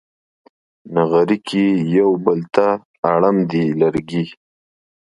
نغري 0.93 1.37
کې 1.47 1.63
یو 1.97 2.09
بل 2.25 2.39
ته 2.55 2.67
اړم 3.11 3.37
دي 3.51 3.65
لرګي 3.81 4.25